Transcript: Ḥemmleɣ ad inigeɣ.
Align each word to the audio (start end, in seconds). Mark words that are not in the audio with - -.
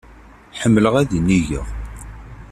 Ḥemmleɣ 0.59 0.93
ad 1.01 1.11
inigeɣ. 1.17 1.65